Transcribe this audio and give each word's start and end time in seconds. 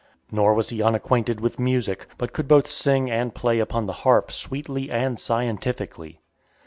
Nor 0.31 0.55
was 0.55 0.69
he 0.69 0.81
unacquainted 0.81 1.39
with 1.41 1.59
music, 1.59 2.07
but 2.17 2.33
could 2.33 2.47
both 2.47 2.67
sing 2.67 3.11
and 3.11 3.35
play 3.35 3.59
upon 3.59 3.85
the 3.85 3.93
harp 4.01 4.31
sweetly 4.31 4.89
and 4.89 5.19
scientifically. 5.19 6.19